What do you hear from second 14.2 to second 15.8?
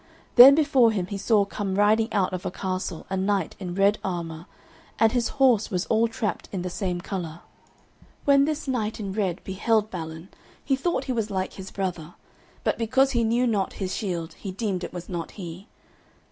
he deemed it was not he.